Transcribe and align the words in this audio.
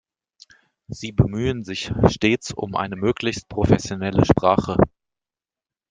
Sie 0.87 1.11
bemühen 1.11 1.63
sich 1.63 1.93
stets 2.07 2.53
um 2.55 2.73
eine 2.73 2.95
möglichst 2.95 3.47
professionelle 3.47 4.25
Sprache. 4.25 4.75